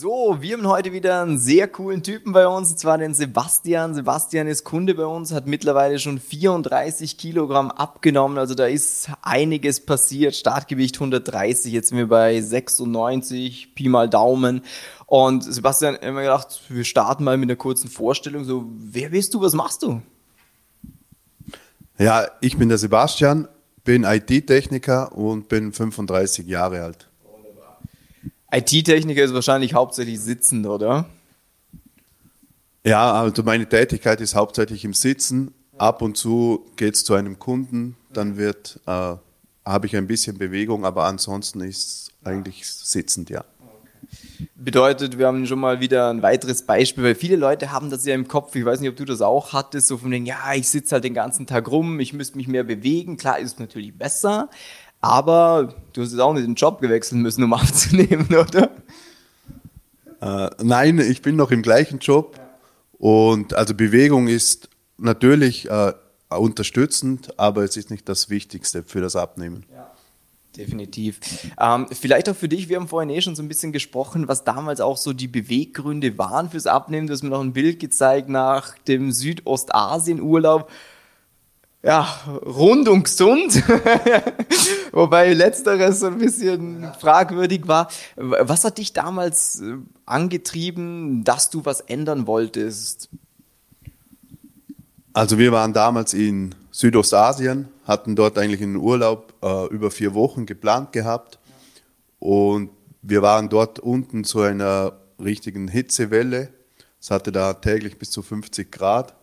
So, 0.00 0.36
wir 0.38 0.56
haben 0.56 0.68
heute 0.68 0.92
wieder 0.92 1.22
einen 1.22 1.40
sehr 1.40 1.66
coolen 1.66 2.04
Typen 2.04 2.32
bei 2.32 2.46
uns, 2.46 2.70
und 2.70 2.78
zwar 2.78 2.98
den 2.98 3.14
Sebastian. 3.14 3.96
Sebastian 3.96 4.46
ist 4.46 4.62
Kunde 4.62 4.94
bei 4.94 5.06
uns, 5.06 5.32
hat 5.32 5.48
mittlerweile 5.48 5.98
schon 5.98 6.20
34 6.20 7.18
Kilogramm 7.18 7.72
abgenommen, 7.72 8.38
also 8.38 8.54
da 8.54 8.66
ist 8.66 9.10
einiges 9.22 9.84
passiert. 9.84 10.36
Startgewicht 10.36 10.94
130, 10.94 11.72
jetzt 11.72 11.88
sind 11.88 11.98
wir 11.98 12.06
bei 12.06 12.40
96, 12.40 13.74
Pi 13.74 13.88
mal 13.88 14.08
Daumen. 14.08 14.62
Und 15.06 15.42
Sebastian, 15.42 15.96
habe 15.96 16.20
gedacht, 16.20 16.60
wir 16.68 16.84
starten 16.84 17.24
mal 17.24 17.36
mit 17.36 17.50
einer 17.50 17.56
kurzen 17.56 17.90
Vorstellung. 17.90 18.44
So, 18.44 18.66
wer 18.78 19.08
bist 19.08 19.34
du, 19.34 19.40
was 19.40 19.54
machst 19.54 19.82
du? 19.82 20.00
Ja, 21.98 22.28
ich 22.40 22.56
bin 22.56 22.68
der 22.68 22.78
Sebastian, 22.78 23.48
bin 23.82 24.04
IT-Techniker 24.04 25.16
und 25.18 25.48
bin 25.48 25.72
35 25.72 26.46
Jahre 26.46 26.84
alt. 26.84 27.07
IT-Techniker 28.50 29.22
ist 29.22 29.34
wahrscheinlich 29.34 29.74
hauptsächlich 29.74 30.20
sitzend, 30.20 30.66
oder? 30.66 31.06
Ja, 32.84 33.12
also 33.12 33.42
meine 33.42 33.68
Tätigkeit 33.68 34.20
ist 34.20 34.34
hauptsächlich 34.34 34.84
im 34.84 34.94
Sitzen. 34.94 35.52
Ab 35.76 36.02
und 36.02 36.16
zu 36.16 36.66
geht 36.76 36.94
es 36.94 37.04
zu 37.04 37.14
einem 37.14 37.38
Kunden, 37.38 37.96
dann 38.12 38.36
wird, 38.36 38.80
äh, 38.86 39.14
habe 39.64 39.86
ich 39.86 39.96
ein 39.96 40.06
bisschen 40.06 40.38
Bewegung, 40.38 40.84
aber 40.84 41.04
ansonsten 41.04 41.60
ist 41.60 41.78
es 41.78 42.10
eigentlich 42.24 42.66
sitzend, 42.66 43.30
ja. 43.30 43.44
Bedeutet, 44.54 45.18
wir 45.18 45.26
haben 45.26 45.46
schon 45.46 45.58
mal 45.58 45.80
wieder 45.80 46.08
ein 46.10 46.22
weiteres 46.22 46.62
Beispiel, 46.62 47.04
weil 47.04 47.14
viele 47.14 47.36
Leute 47.36 47.70
haben 47.70 47.90
das 47.90 48.04
ja 48.06 48.14
im 48.14 48.26
Kopf, 48.26 48.54
ich 48.56 48.64
weiß 48.64 48.80
nicht, 48.80 48.90
ob 48.90 48.96
du 48.96 49.04
das 49.04 49.20
auch 49.20 49.52
hattest, 49.52 49.88
so 49.88 49.98
von 49.98 50.10
den, 50.10 50.26
ja, 50.26 50.54
ich 50.54 50.68
sitze 50.68 50.94
halt 50.94 51.04
den 51.04 51.14
ganzen 51.14 51.46
Tag 51.46 51.70
rum, 51.70 52.00
ich 52.00 52.12
müsste 52.12 52.38
mich 52.38 52.48
mehr 52.48 52.64
bewegen. 52.64 53.16
Klar 53.16 53.38
ist 53.38 53.52
es 53.52 53.58
natürlich 53.58 53.96
besser, 53.96 54.48
aber 55.00 55.74
du 55.92 56.02
hast 56.02 56.12
jetzt 56.12 56.20
auch 56.20 56.32
nicht 56.32 56.46
den 56.46 56.54
Job 56.54 56.80
gewechselt 56.80 57.20
müssen, 57.20 57.44
um 57.44 57.52
abzunehmen, 57.54 58.28
oder? 58.28 58.70
Äh, 60.20 60.50
nein, 60.62 60.98
ich 60.98 61.22
bin 61.22 61.36
noch 61.36 61.50
im 61.50 61.62
gleichen 61.62 61.98
Job. 61.98 62.38
Und 62.98 63.54
also 63.54 63.74
Bewegung 63.74 64.26
ist 64.26 64.68
natürlich 64.96 65.70
äh, 65.70 65.92
unterstützend, 66.30 67.38
aber 67.38 67.62
es 67.62 67.76
ist 67.76 67.90
nicht 67.90 68.08
das 68.08 68.28
Wichtigste 68.28 68.82
für 68.82 69.00
das 69.00 69.14
Abnehmen. 69.14 69.64
Ja. 69.72 69.88
Definitiv. 70.56 71.20
Ähm, 71.60 71.86
vielleicht 71.92 72.28
auch 72.28 72.34
für 72.34 72.48
dich, 72.48 72.68
wir 72.68 72.76
haben 72.76 72.88
vorhin 72.88 73.10
eh 73.10 73.20
schon 73.20 73.36
so 73.36 73.42
ein 73.42 73.48
bisschen 73.48 73.70
gesprochen, 73.70 74.26
was 74.26 74.42
damals 74.42 74.80
auch 74.80 74.96
so 74.96 75.12
die 75.12 75.28
Beweggründe 75.28 76.18
waren 76.18 76.50
fürs 76.50 76.66
Abnehmen. 76.66 77.06
Du 77.06 77.12
hast 77.12 77.22
mir 77.22 77.28
noch 77.28 77.42
ein 77.42 77.52
Bild 77.52 77.78
gezeigt 77.78 78.28
nach 78.28 78.76
dem 78.78 79.12
Südostasien-Urlaub 79.12 80.68
ja, 81.82 82.02
rund 82.44 82.88
und 82.88 83.04
gesund. 83.04 83.54
Wobei 84.92 85.32
letzteres 85.32 86.00
so 86.00 86.06
ein 86.06 86.18
bisschen 86.18 86.92
fragwürdig 86.98 87.68
war. 87.68 87.88
Was 88.16 88.64
hat 88.64 88.78
dich 88.78 88.92
damals 88.92 89.60
äh, 89.60 89.76
angetrieben, 90.04 91.22
dass 91.24 91.50
du 91.50 91.64
was 91.64 91.80
ändern 91.80 92.26
wolltest? 92.26 93.08
Also 95.12 95.38
wir 95.38 95.52
waren 95.52 95.72
damals 95.72 96.14
in 96.14 96.54
Südostasien, 96.70 97.68
hatten 97.86 98.16
dort 98.16 98.38
eigentlich 98.38 98.62
einen 98.62 98.76
Urlaub 98.76 99.34
äh, 99.42 99.66
über 99.68 99.90
vier 99.90 100.14
Wochen 100.14 100.46
geplant 100.46 100.92
gehabt 100.92 101.38
und 102.18 102.70
wir 103.02 103.22
waren 103.22 103.48
dort 103.48 103.78
unten 103.78 104.24
zu 104.24 104.40
einer 104.40 105.00
richtigen 105.20 105.68
Hitzewelle. 105.68 106.50
Es 107.00 107.10
hatte 107.10 107.32
da 107.32 107.54
täglich 107.54 107.98
bis 107.98 108.10
zu 108.10 108.22
50 108.22 108.70
Grad 108.70 109.17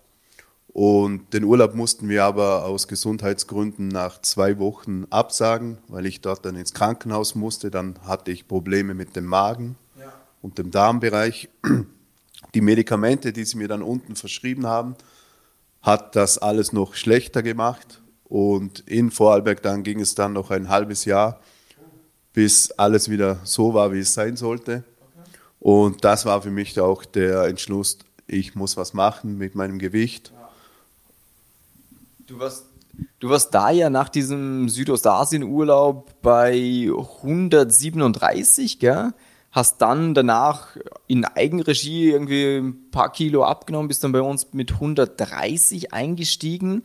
und 0.75 1.33
den 1.33 1.45
Urlaub 1.45 1.73
mussten 1.73 2.09
wir 2.09 2.25
aber 2.25 2.65
aus 2.65 2.89
Gesundheitsgründen 2.89 3.87
nach 3.87 4.21
zwei 4.21 4.59
Wochen 4.59 5.05
absagen, 5.09 5.77
weil 5.87 6.05
ich 6.05 6.19
dort 6.19 6.43
dann 6.43 6.57
ins 6.57 6.73
Krankenhaus 6.73 7.33
musste. 7.33 7.71
Dann 7.71 7.95
hatte 8.05 8.33
ich 8.33 8.45
Probleme 8.45 8.93
mit 8.93 9.15
dem 9.15 9.23
Magen 9.23 9.77
ja. 9.97 10.11
und 10.41 10.57
dem 10.57 10.71
Darmbereich. 10.71 11.47
Die 12.53 12.59
Medikamente, 12.59 13.31
die 13.31 13.45
sie 13.45 13.55
mir 13.55 13.69
dann 13.69 13.81
unten 13.81 14.17
verschrieben 14.17 14.67
haben, 14.67 14.95
hat 15.81 16.17
das 16.17 16.39
alles 16.39 16.73
noch 16.73 16.95
schlechter 16.95 17.41
gemacht. 17.41 18.01
Und 18.25 18.81
in 18.81 19.11
Vorarlberg 19.11 19.61
dann 19.61 19.81
ging 19.83 20.01
es 20.01 20.13
dann 20.13 20.33
noch 20.33 20.51
ein 20.51 20.67
halbes 20.67 21.05
Jahr, 21.05 21.39
bis 22.33 22.71
alles 22.71 23.09
wieder 23.09 23.39
so 23.45 23.73
war, 23.73 23.93
wie 23.93 23.99
es 23.99 24.13
sein 24.13 24.35
sollte. 24.35 24.83
Und 25.61 26.03
das 26.03 26.25
war 26.25 26.41
für 26.41 26.51
mich 26.51 26.77
auch 26.81 27.05
der 27.05 27.45
Entschluss, 27.45 27.99
ich 28.27 28.55
muss 28.55 28.75
was 28.75 28.93
machen 28.93 29.37
mit 29.37 29.55
meinem 29.55 29.79
Gewicht. 29.79 30.33
Du 32.27 32.39
warst, 32.39 32.65
du 33.19 33.29
warst 33.29 33.53
da 33.53 33.69
ja 33.69 33.91
nach 33.91 34.09
diesem 34.09 34.67
Südostasien-Urlaub 34.67 36.21
bei 36.23 36.89
137, 36.89 38.79
gell? 38.79 39.13
Hast 39.51 39.79
dann 39.81 40.15
danach 40.15 40.75
in 41.05 41.23
Eigenregie 41.23 42.09
irgendwie 42.09 42.57
ein 42.57 42.89
paar 42.89 43.11
Kilo 43.11 43.43
abgenommen, 43.43 43.87
bist 43.87 44.03
dann 44.03 44.11
bei 44.11 44.21
uns 44.21 44.53
mit 44.53 44.73
130 44.73 45.93
eingestiegen. 45.93 46.83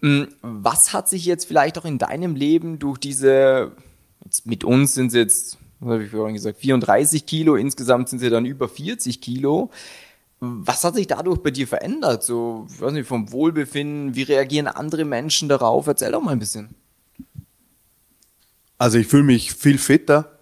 Hm, 0.00 0.28
was 0.42 0.92
hat 0.92 1.08
sich 1.08 1.26
jetzt 1.26 1.44
vielleicht 1.44 1.78
auch 1.78 1.84
in 1.84 1.98
deinem 1.98 2.34
Leben 2.34 2.80
durch 2.80 2.98
diese, 2.98 3.70
mit 4.44 4.64
uns 4.64 4.94
sind 4.94 5.06
es 5.08 5.14
jetzt, 5.14 5.58
was 5.78 5.92
habe 5.92 6.04
ich 6.04 6.10
vorhin 6.10 6.34
gesagt, 6.34 6.58
34 6.58 7.24
Kilo, 7.24 7.54
insgesamt 7.54 8.08
sind 8.08 8.18
sie 8.18 8.30
dann 8.30 8.46
über 8.46 8.68
40 8.68 9.20
Kilo. 9.20 9.70
Was 10.44 10.82
hat 10.82 10.96
sich 10.96 11.06
dadurch 11.06 11.38
bei 11.38 11.52
dir 11.52 11.68
verändert? 11.68 12.24
So, 12.24 12.66
ich 12.68 12.80
weiß 12.80 12.92
nicht, 12.94 13.06
vom 13.06 13.30
Wohlbefinden, 13.30 14.16
wie 14.16 14.24
reagieren 14.24 14.66
andere 14.66 15.04
Menschen 15.04 15.48
darauf? 15.48 15.86
Erzähl 15.86 16.10
doch 16.10 16.20
mal 16.20 16.32
ein 16.32 16.40
bisschen. 16.40 16.74
Also 18.76 18.98
ich 18.98 19.06
fühle 19.06 19.22
mich 19.22 19.52
viel 19.52 19.78
fitter. 19.78 20.36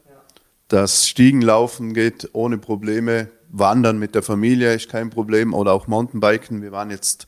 Das 0.69 1.07
Stiegenlaufen 1.07 1.93
geht 1.93 2.31
ohne 2.33 2.57
Probleme. 2.57 3.29
Wandern 3.51 3.99
mit 3.99 4.15
der 4.15 4.23
Familie 4.23 4.73
ist 4.73 4.89
kein 4.89 5.11
Problem. 5.11 5.53
Oder 5.53 5.75
auch 5.75 5.87
Mountainbiken. 5.87 6.63
Wir 6.63 6.73
waren 6.73 6.91
jetzt 6.91 7.27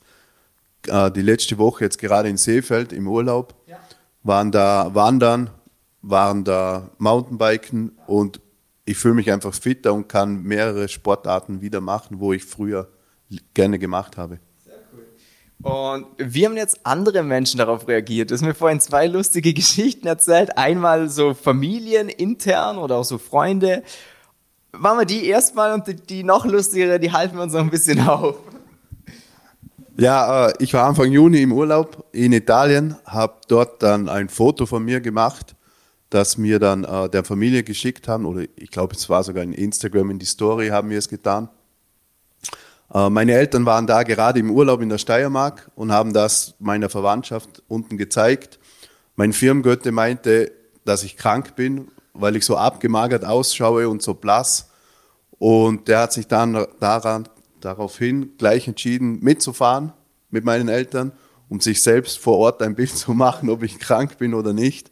äh, 0.87 1.11
die 1.11 1.21
letzte 1.21 1.59
Woche 1.59 1.83
jetzt 1.83 1.99
gerade 1.99 2.27
in 2.27 2.37
Seefeld 2.37 2.91
im 2.91 3.07
Urlaub. 3.07 3.53
Ja. 3.67 3.77
Waren 4.23 4.51
da 4.51 4.95
wandern, 4.95 5.51
waren 6.01 6.43
da 6.43 6.89
Mountainbiken 6.97 7.91
und 8.07 8.41
ich 8.85 8.97
fühle 8.97 9.15
mich 9.15 9.31
einfach 9.31 9.53
fitter 9.53 9.93
und 9.93 10.09
kann 10.09 10.43
mehrere 10.43 10.87
Sportarten 10.87 11.61
wieder 11.61 11.81
machen, 11.81 12.19
wo 12.19 12.33
ich 12.33 12.43
früher 12.43 12.89
gerne 13.53 13.79
gemacht 13.79 14.17
habe. 14.17 14.39
Sehr 14.63 14.73
cool. 14.93 15.71
Und 15.71 16.07
wie 16.17 16.45
haben 16.45 16.57
jetzt 16.57 16.85
andere 16.85 17.23
Menschen 17.23 17.57
darauf 17.57 17.87
reagiert? 17.87 18.29
Du 18.29 18.35
hast 18.35 18.41
mir 18.41 18.53
vorhin 18.53 18.81
zwei 18.81 19.07
lustige 19.07 19.53
Geschichten 19.53 20.07
erzählt. 20.07 20.57
Einmal 20.57 21.09
so 21.09 21.33
Familien 21.33 22.09
intern 22.09 22.77
oder 22.77 22.97
auch 22.97 23.05
so 23.05 23.17
Freunde. 23.17 23.83
Machen 24.73 24.99
wir 24.99 25.05
die 25.05 25.27
erstmal 25.27 25.73
und 25.73 26.09
die 26.09 26.23
noch 26.23 26.45
lustigere, 26.45 26.99
die 26.99 27.11
halten 27.11 27.35
wir 27.35 27.43
uns 27.43 27.53
noch 27.53 27.61
ein 27.61 27.69
bisschen 27.69 28.05
auf. 28.07 28.35
Ja, 29.95 30.47
äh, 30.47 30.53
ich 30.57 30.73
war 30.73 30.87
Anfang 30.87 31.11
Juni 31.11 31.43
im 31.43 31.51
Urlaub 31.51 32.07
in 32.11 32.33
Italien, 32.33 32.95
habe 33.05 33.35
dort 33.47 33.83
dann 33.83 34.09
ein 34.09 34.27
Foto 34.27 34.65
von 34.65 34.83
mir 34.83 34.99
gemacht 34.99 35.55
das 36.13 36.37
mir 36.37 36.59
dann 36.59 36.83
äh, 36.83 37.09
der 37.09 37.23
Familie 37.23 37.63
geschickt 37.63 38.07
haben, 38.07 38.25
oder 38.25 38.43
ich 38.55 38.69
glaube, 38.69 38.95
es 38.95 39.09
war 39.09 39.23
sogar 39.23 39.43
in 39.43 39.53
Instagram 39.53 40.11
in 40.11 40.19
die 40.19 40.25
Story, 40.25 40.67
haben 40.69 40.89
wir 40.89 40.97
es 40.99 41.09
getan. 41.09 41.49
Äh, 42.93 43.09
meine 43.09 43.33
Eltern 43.33 43.65
waren 43.65 43.87
da 43.87 44.03
gerade 44.03 44.39
im 44.39 44.51
Urlaub 44.51 44.81
in 44.81 44.89
der 44.89 44.97
Steiermark 44.97 45.71
und 45.75 45.91
haben 45.91 46.13
das 46.13 46.55
meiner 46.59 46.89
Verwandtschaft 46.89 47.63
unten 47.67 47.97
gezeigt. 47.97 48.59
Mein 49.15 49.33
Firmengötte 49.33 49.91
meinte, 49.91 50.51
dass 50.85 51.03
ich 51.03 51.17
krank 51.17 51.55
bin, 51.55 51.87
weil 52.13 52.35
ich 52.35 52.45
so 52.45 52.57
abgemagert 52.57 53.25
ausschaue 53.25 53.89
und 53.89 54.01
so 54.01 54.13
blass. 54.13 54.69
Und 55.39 55.87
der 55.87 55.99
hat 55.99 56.13
sich 56.13 56.27
dann 56.27 56.65
daran, 56.79 57.27
daraufhin 57.59 58.37
gleich 58.37 58.67
entschieden, 58.67 59.19
mitzufahren 59.21 59.93
mit 60.29 60.45
meinen 60.45 60.69
Eltern, 60.69 61.11
um 61.49 61.59
sich 61.59 61.81
selbst 61.81 62.19
vor 62.19 62.37
Ort 62.37 62.61
ein 62.61 62.75
Bild 62.75 62.95
zu 62.95 63.13
machen, 63.13 63.49
ob 63.49 63.63
ich 63.63 63.79
krank 63.79 64.17
bin 64.17 64.33
oder 64.33 64.53
nicht. 64.53 64.91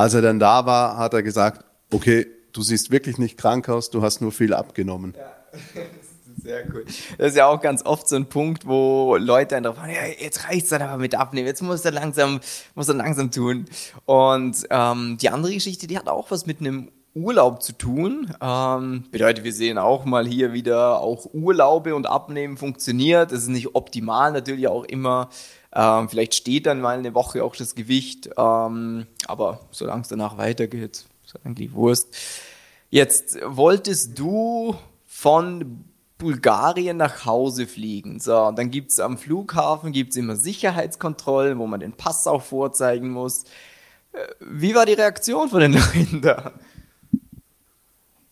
Als 0.00 0.14
er 0.14 0.22
dann 0.22 0.38
da 0.38 0.64
war, 0.64 0.96
hat 0.96 1.12
er 1.12 1.22
gesagt, 1.22 1.62
okay, 1.92 2.26
du 2.54 2.62
siehst 2.62 2.90
wirklich 2.90 3.18
nicht 3.18 3.36
krank 3.36 3.68
aus, 3.68 3.90
du 3.90 4.00
hast 4.00 4.22
nur 4.22 4.32
viel 4.32 4.54
abgenommen. 4.54 5.14
Ja. 5.14 5.58
Sehr 6.42 6.64
cool. 6.72 6.86
Das 7.18 7.32
ist 7.32 7.36
ja 7.36 7.46
auch 7.46 7.60
ganz 7.60 7.84
oft 7.84 8.08
so 8.08 8.16
ein 8.16 8.24
Punkt, 8.24 8.66
wo 8.66 9.16
Leute 9.16 9.56
dann 9.56 9.64
drauf 9.64 9.76
sagen, 9.76 9.92
ja, 9.92 10.06
jetzt 10.06 10.48
reicht's 10.48 10.70
dann 10.70 10.80
aber 10.80 10.96
mit 10.96 11.14
abnehmen, 11.14 11.46
jetzt 11.46 11.60
muss 11.60 11.84
er 11.84 11.90
langsam, 11.90 12.40
muss 12.74 12.88
er 12.88 12.94
langsam 12.94 13.30
tun. 13.30 13.66
Und 14.06 14.66
ähm, 14.70 15.18
die 15.20 15.28
andere 15.28 15.52
Geschichte, 15.52 15.86
die 15.86 15.98
hat 15.98 16.08
auch 16.08 16.30
was 16.30 16.46
mit 16.46 16.60
einem 16.60 16.90
Urlaub 17.14 17.62
zu 17.62 17.76
tun. 17.76 18.32
Ähm, 18.40 19.04
bedeutet, 19.10 19.44
wir 19.44 19.52
sehen 19.52 19.76
auch 19.76 20.06
mal 20.06 20.26
hier 20.26 20.54
wieder 20.54 21.00
auch 21.00 21.26
Urlaube 21.34 21.94
und 21.94 22.06
Abnehmen 22.06 22.56
funktioniert. 22.56 23.32
Das 23.32 23.42
ist 23.42 23.48
nicht 23.48 23.74
optimal, 23.74 24.32
natürlich 24.32 24.66
auch 24.66 24.84
immer 24.84 25.28
ähm, 25.72 26.08
vielleicht 26.08 26.34
steht 26.34 26.66
dann 26.66 26.80
mal 26.80 26.98
eine 26.98 27.14
Woche 27.14 27.44
auch 27.44 27.54
das 27.54 27.74
Gewicht, 27.74 28.30
ähm, 28.36 29.06
aber 29.26 29.60
solange 29.70 30.02
es 30.02 30.08
danach 30.08 30.36
weitergeht, 30.36 31.04
ist 31.24 31.36
eigentlich 31.44 31.72
Wurst. 31.72 32.08
Jetzt 32.90 33.38
wolltest 33.44 34.18
du 34.18 34.74
von 35.06 35.84
Bulgarien 36.18 36.96
nach 36.96 37.24
Hause 37.24 37.66
fliegen. 37.66 38.20
So, 38.20 38.52
dann 38.52 38.70
gibt's 38.70 39.00
am 39.00 39.16
Flughafen 39.16 39.92
gibt's 39.92 40.16
immer 40.16 40.36
Sicherheitskontrollen, 40.36 41.58
wo 41.58 41.66
man 41.66 41.80
den 41.80 41.92
Pass 41.92 42.26
auch 42.26 42.42
vorzeigen 42.42 43.10
muss. 43.10 43.44
Äh, 44.12 44.26
wie 44.40 44.74
war 44.74 44.86
die 44.86 44.92
Reaktion 44.92 45.48
von 45.48 45.60
den 45.60 45.72
Leuten 45.94 46.20
da? 46.20 46.52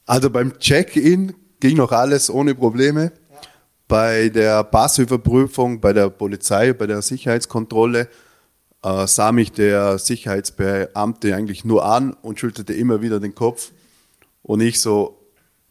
Also 0.07 0.31
beim 0.31 0.59
Check-in 0.59 1.35
ging 1.61 1.77
noch 1.77 1.93
alles 1.93 2.31
ohne 2.31 2.55
Probleme. 2.55 3.13
Bei 3.89 4.29
der 4.29 4.65
Passüberprüfung, 4.65 5.81
bei 5.81 5.95
der 5.95 6.11
Polizei, 6.11 6.75
bei 6.75 6.87
der 6.87 7.01
Sicherheitskontrolle 7.01 8.09
äh, 8.83 9.07
sah 9.07 9.33
mich 9.33 9.51
der 9.53 9.99
Sicherheitsbeamte 9.99 11.35
eigentlich 11.35 11.65
nur 11.65 11.85
an 11.85 12.13
und 12.13 12.39
schüttelte 12.39 12.75
immer 12.75 13.01
wieder 13.01 13.19
den 13.19 13.35
Kopf. 13.35 13.73
Und 14.43 14.61
ich 14.61 14.81
so, 14.81 15.19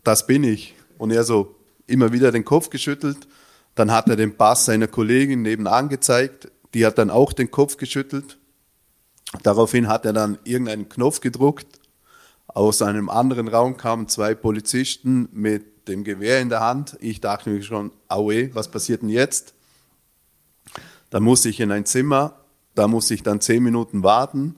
das 0.04 0.26
bin 0.26 0.44
ich. 0.44 0.76
Und 0.98 1.12
er 1.12 1.24
so 1.24 1.56
immer 1.86 2.12
wieder 2.12 2.32
den 2.32 2.44
Kopf 2.44 2.70
geschüttelt. 2.70 3.28
Dann 3.76 3.92
hat 3.92 4.10
er 4.10 4.16
den 4.16 4.36
Pass 4.36 4.66
seiner 4.66 4.88
Kollegin 4.88 5.44
nebenan 5.44 5.88
gezeigt. 5.88 6.52
Die 6.74 6.86
hat 6.86 6.98
dann 6.98 7.12
auch 7.12 7.34
den 7.34 7.52
Kopf 7.52 7.78
geschüttelt. 7.78 8.38
Daraufhin 9.44 9.88
hat 9.88 10.06
er 10.06 10.14
dann 10.14 10.40
irgendeinen 10.44 10.90
Knopf 10.90 11.22
gedruckt. 11.22 11.68
Aus 12.48 12.82
einem 12.82 13.10
anderen 13.10 13.48
Raum 13.48 13.78
kamen 13.78 14.08
zwei 14.08 14.34
Polizisten 14.34 15.30
mit 15.32 15.66
dem 15.88 16.04
Gewehr 16.04 16.42
in 16.42 16.50
der 16.50 16.60
Hand. 16.60 16.98
Ich 17.00 17.22
dachte 17.22 17.50
mir 17.50 17.62
schon, 17.62 17.92
aue, 18.08 18.54
was 18.54 18.70
passiert 18.70 19.02
denn 19.02 19.10
jetzt? 19.10 19.54
Dann 21.10 21.24
musste 21.24 21.50
ich 21.50 21.60
in 21.60 21.72
ein 21.72 21.86
Zimmer, 21.86 22.34
da 22.76 22.88
musste 22.88 23.14
ich 23.14 23.24
dann 23.24 23.42
zehn 23.42 23.64
Minuten 23.64 24.04
warten. 24.04 24.56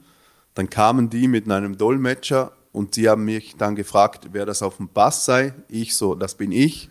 Dann 0.56 0.70
kamen 0.70 1.10
die 1.10 1.28
mit 1.28 1.50
einem 1.50 1.78
Dolmetscher 1.78 2.52
und 2.72 2.96
sie 2.96 3.08
haben 3.08 3.26
mich 3.26 3.56
dann 3.56 3.76
gefragt, 3.76 4.30
wer 4.32 4.46
das 4.46 4.62
auf 4.62 4.78
dem 4.78 4.90
Pass 4.90 5.26
sei. 5.26 5.54
Ich 5.68 5.96
so, 5.96 6.16
das 6.16 6.36
bin 6.36 6.52
ich. 6.52 6.90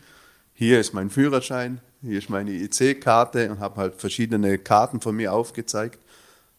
Hier 0.55 0.81
ist 0.81 0.95
mein 0.95 1.11
Führerschein, 1.11 1.81
hier 2.03 2.19
ist 2.19 2.31
meine 2.31 2.51
IC-Karte 2.51 3.51
und 3.51 3.61
habe 3.61 3.77
halt 3.77 3.95
verschiedene 3.95 4.59
Karten 4.59 5.01
von 5.01 5.15
mir 5.15 5.33
aufgezeigt. 5.33 5.99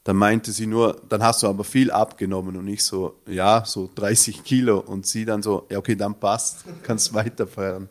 Dann 0.10 0.18
meinte 0.18 0.52
sie 0.52 0.66
nur, 0.66 1.00
dann 1.08 1.22
hast 1.22 1.44
du 1.44 1.48
aber 1.48 1.64
viel 1.64 1.92
abgenommen 1.92 2.58
und 2.58 2.68
ich 2.68 2.84
so, 2.84 3.20
ja, 3.28 3.64
so 3.64 3.88
30 3.94 4.44
Kilo. 4.44 4.80
Und 4.80 5.06
sie 5.06 5.24
dann 5.24 5.44
so, 5.44 5.68
ja, 5.70 5.78
okay, 5.78 5.96
dann 5.96 6.20
passt, 6.20 6.64
kannst 6.82 7.14
weiterfahren. 7.14 7.90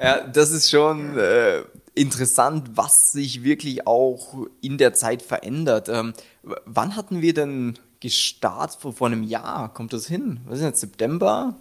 Ja, 0.00 0.26
das 0.26 0.52
ist 0.52 0.70
schon 0.70 1.18
äh, 1.18 1.64
interessant, 1.94 2.70
was 2.76 3.12
sich 3.12 3.44
wirklich 3.44 3.86
auch 3.86 4.46
in 4.62 4.78
der 4.78 4.94
Zeit 4.94 5.20
verändert. 5.20 5.90
Ähm, 5.90 6.14
wann 6.64 6.96
hatten 6.96 7.20
wir 7.20 7.34
denn 7.34 7.78
gestartet? 8.00 8.80
Vor, 8.80 8.94
vor 8.94 9.08
einem 9.08 9.22
Jahr? 9.22 9.70
Kommt 9.74 9.92
das 9.92 10.06
hin? 10.06 10.40
Was 10.46 10.60
ist 10.60 10.64
jetzt? 10.64 10.80
September? 10.80 11.56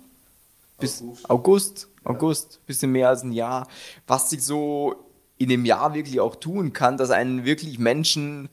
Bis 0.79 1.01
August. 1.01 1.29
August, 1.29 1.87
August, 2.05 2.65
bisschen 2.67 2.93
mehr 2.93 3.09
als 3.09 3.23
ein 3.23 3.33
Jahr. 3.33 3.67
Was 4.07 4.29
sich 4.29 4.45
so 4.45 4.95
in 5.37 5.49
dem 5.49 5.65
Jahr 5.65 5.93
wirklich 5.93 6.21
auch 6.21 6.37
tun 6.37 6.71
kann, 6.71 6.95
dass 6.95 7.11
einen 7.11 7.43
wirklich 7.43 7.79
Menschen 7.79 8.47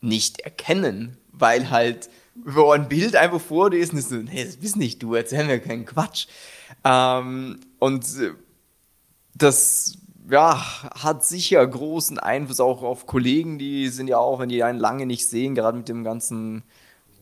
nicht 0.00 0.40
erkennen, 0.40 1.16
weil 1.32 1.70
halt 1.70 2.10
wo 2.44 2.70
ein 2.70 2.88
Bild 2.88 3.16
einfach 3.16 3.40
vor 3.40 3.70
dir 3.70 3.78
ist 3.78 3.92
und 3.92 3.98
ist 3.98 4.08
so, 4.08 4.16
nee, 4.16 4.44
das 4.44 4.56
bist 4.56 4.76
nicht 4.76 5.02
du, 5.02 5.14
erzähl 5.14 5.44
mir 5.44 5.58
keinen 5.58 5.84
Quatsch. 5.84 6.26
Ähm, 6.84 7.60
und 7.78 8.04
äh, 8.18 8.32
das 9.34 9.98
ja, 10.30 10.62
hat 11.02 11.24
sicher 11.24 11.66
großen 11.66 12.18
Einfluss 12.18 12.60
auch 12.60 12.82
auf 12.82 13.06
Kollegen, 13.06 13.58
die 13.58 13.88
sind 13.88 14.08
ja 14.08 14.18
auch, 14.18 14.38
wenn 14.38 14.48
die 14.48 14.62
einen 14.62 14.78
lange 14.78 15.06
nicht 15.06 15.28
sehen, 15.28 15.54
gerade 15.54 15.78
mit 15.78 15.88
dem 15.88 16.04
ganzen 16.04 16.62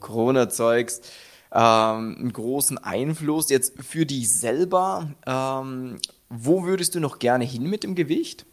Corona-Zeugs, 0.00 1.00
ähm, 1.52 2.16
einen 2.18 2.32
großen 2.32 2.76
Einfluss. 2.78 3.48
Jetzt 3.48 3.82
für 3.82 4.04
dich 4.04 4.30
selber, 4.30 5.10
ähm, 5.26 5.98
wo 6.28 6.64
würdest 6.64 6.94
du 6.94 7.00
noch 7.00 7.18
gerne 7.18 7.44
hin 7.44 7.64
mit 7.64 7.84
dem 7.84 7.94
Gewicht? 7.94 8.44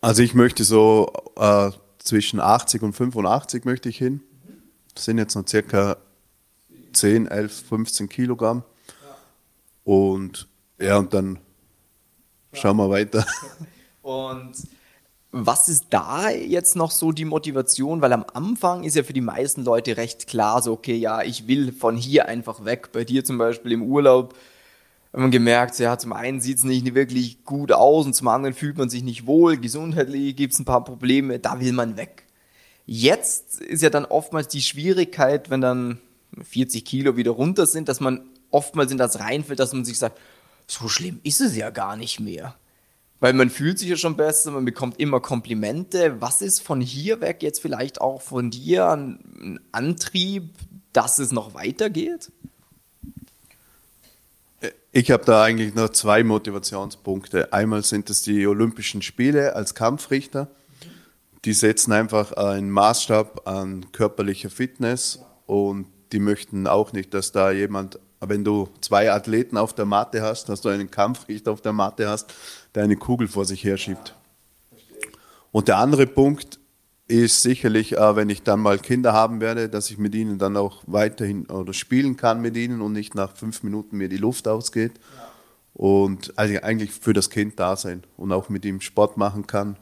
Also 0.00 0.22
ich 0.22 0.34
möchte 0.34 0.64
so 0.64 1.12
äh, 1.36 1.70
zwischen 1.98 2.40
80 2.40 2.82
und 2.82 2.92
85 2.94 3.64
möchte 3.64 3.88
ich 3.88 3.98
hin. 3.98 4.22
Das 4.94 5.04
sind 5.04 5.18
jetzt 5.18 5.34
noch 5.34 5.46
circa 5.46 5.96
10, 6.92 7.26
11, 7.26 7.64
15 7.68 8.08
Kilogramm. 8.08 8.62
Und 9.84 10.48
ja, 10.78 10.98
und 10.98 11.12
dann 11.12 11.38
schauen 12.52 12.76
wir 12.76 12.90
weiter. 12.90 13.26
Und 14.02 14.54
was 15.30 15.68
ist 15.68 15.86
da 15.90 16.30
jetzt 16.30 16.74
noch 16.74 16.90
so 16.90 17.12
die 17.12 17.24
Motivation? 17.24 18.00
Weil 18.00 18.12
am 18.12 18.24
Anfang 18.32 18.82
ist 18.82 18.96
ja 18.96 19.02
für 19.02 19.12
die 19.12 19.20
meisten 19.20 19.62
Leute 19.62 19.96
recht 19.96 20.26
klar, 20.26 20.62
so, 20.62 20.72
okay, 20.72 20.96
ja, 20.96 21.22
ich 21.22 21.46
will 21.46 21.72
von 21.72 21.96
hier 21.96 22.26
einfach 22.26 22.64
weg. 22.64 22.90
Bei 22.92 23.04
dir 23.04 23.24
zum 23.24 23.38
Beispiel 23.38 23.72
im 23.72 23.82
Urlaub 23.82 24.34
man 25.12 25.30
gemerkt, 25.30 25.78
ja, 25.78 25.98
zum 25.98 26.12
einen 26.12 26.40
sieht 26.40 26.58
es 26.58 26.64
nicht 26.64 26.94
wirklich 26.94 27.44
gut 27.44 27.72
aus 27.72 28.06
und 28.06 28.14
zum 28.14 28.28
anderen 28.28 28.54
fühlt 28.54 28.78
man 28.78 28.88
sich 28.88 29.02
nicht 29.02 29.26
wohl, 29.26 29.56
gesundheitlich 29.56 30.36
gibt 30.36 30.52
es 30.52 30.58
ein 30.58 30.64
paar 30.64 30.84
Probleme, 30.84 31.38
da 31.38 31.60
will 31.60 31.72
man 31.72 31.96
weg. 31.96 32.26
Jetzt 32.86 33.60
ist 33.60 33.82
ja 33.82 33.90
dann 33.90 34.04
oftmals 34.04 34.48
die 34.48 34.62
Schwierigkeit, 34.62 35.50
wenn 35.50 35.60
dann 35.60 36.00
40 36.42 36.84
Kilo 36.84 37.16
wieder 37.16 37.32
runter 37.32 37.66
sind, 37.66 37.88
dass 37.88 38.00
man 38.00 38.22
oftmals 38.50 38.92
in 38.92 38.98
das 38.98 39.20
reinfällt, 39.20 39.58
dass 39.58 39.72
man 39.72 39.84
sich 39.84 39.98
sagt, 39.98 40.18
so 40.66 40.88
schlimm 40.88 41.20
ist 41.22 41.40
es 41.40 41.56
ja 41.56 41.70
gar 41.70 41.96
nicht 41.96 42.20
mehr. 42.20 42.54
Weil 43.18 43.34
man 43.34 43.50
fühlt 43.50 43.78
sich 43.78 43.88
ja 43.88 43.96
schon 43.96 44.16
besser, 44.16 44.50
man 44.50 44.64
bekommt 44.64 44.98
immer 44.98 45.20
Komplimente. 45.20 46.20
Was 46.20 46.40
ist 46.40 46.60
von 46.60 46.80
hier 46.80 47.20
weg 47.20 47.42
jetzt 47.42 47.60
vielleicht 47.60 48.00
auch 48.00 48.22
von 48.22 48.50
dir 48.50 48.88
ein 48.88 49.60
Antrieb, 49.72 50.54
dass 50.92 51.18
es 51.18 51.30
noch 51.30 51.52
weitergeht? 51.52 52.32
Ich 54.92 55.10
habe 55.10 55.24
da 55.24 55.42
eigentlich 55.44 55.74
noch 55.74 55.88
zwei 55.90 56.22
Motivationspunkte. 56.22 57.52
Einmal 57.52 57.82
sind 57.82 58.10
es 58.10 58.22
die 58.22 58.46
Olympischen 58.46 59.02
Spiele 59.02 59.54
als 59.54 59.74
Kampfrichter. 59.74 60.48
Die 61.44 61.54
setzen 61.54 61.92
einfach 61.92 62.32
einen 62.32 62.70
Maßstab 62.70 63.48
an 63.48 63.90
körperlicher 63.92 64.50
Fitness 64.50 65.20
und 65.46 65.86
die 66.12 66.18
möchten 66.18 66.66
auch 66.66 66.92
nicht, 66.92 67.14
dass 67.14 67.32
da 67.32 67.50
jemand, 67.50 67.98
wenn 68.20 68.44
du 68.44 68.68
zwei 68.82 69.10
Athleten 69.10 69.56
auf 69.56 69.72
der 69.72 69.86
Matte 69.86 70.20
hast, 70.20 70.50
dass 70.50 70.60
du 70.60 70.68
einen 70.68 70.90
Kampfrichter 70.90 71.52
auf 71.52 71.62
der 71.62 71.72
Matte 71.72 72.08
hast, 72.08 72.34
der 72.74 72.84
eine 72.84 72.96
Kugel 72.96 73.28
vor 73.28 73.46
sich 73.46 73.64
herschiebt. 73.64 74.14
Und 75.50 75.68
der 75.68 75.78
andere 75.78 76.06
Punkt 76.06 76.59
ist 77.10 77.42
sicherlich, 77.42 77.96
äh, 77.96 78.16
wenn 78.16 78.30
ich 78.30 78.42
dann 78.42 78.60
mal 78.60 78.78
Kinder 78.78 79.12
haben 79.12 79.40
werde, 79.40 79.68
dass 79.68 79.90
ich 79.90 79.98
mit 79.98 80.14
ihnen 80.14 80.38
dann 80.38 80.56
auch 80.56 80.82
weiterhin 80.86 81.46
oder 81.46 81.72
spielen 81.72 82.16
kann 82.16 82.40
mit 82.40 82.56
ihnen 82.56 82.80
und 82.80 82.92
nicht 82.92 83.14
nach 83.14 83.36
fünf 83.36 83.62
Minuten 83.62 83.96
mir 83.96 84.08
die 84.08 84.16
Luft 84.16 84.46
ausgeht. 84.46 84.92
Ja. 84.94 85.30
Und 85.74 86.32
also 86.36 86.54
eigentlich 86.62 86.92
für 86.92 87.12
das 87.12 87.30
Kind 87.30 87.58
da 87.58 87.76
sein 87.76 88.04
und 88.16 88.32
auch 88.32 88.48
mit 88.48 88.64
ihm 88.64 88.80
Sport 88.80 89.16
machen 89.16 89.46
kann. 89.46 89.76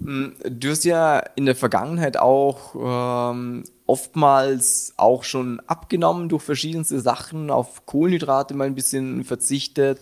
Hm, 0.00 0.34
du 0.48 0.70
hast 0.70 0.84
ja 0.84 1.18
in 1.36 1.46
der 1.46 1.56
Vergangenheit 1.56 2.16
auch 2.16 3.30
ähm, 3.32 3.64
oftmals 3.86 4.94
auch 4.96 5.24
schon 5.24 5.60
abgenommen 5.66 6.28
durch 6.28 6.42
verschiedenste 6.42 7.00
Sachen, 7.00 7.50
auf 7.50 7.86
Kohlenhydrate 7.86 8.54
mal 8.54 8.66
ein 8.66 8.74
bisschen 8.74 9.24
verzichtet. 9.24 10.00